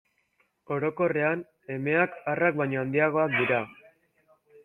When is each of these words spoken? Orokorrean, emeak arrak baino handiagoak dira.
Orokorrean, 0.75 1.43
emeak 1.75 2.17
arrak 2.33 2.59
baino 2.63 2.81
handiagoak 2.87 3.39
dira. 3.43 3.63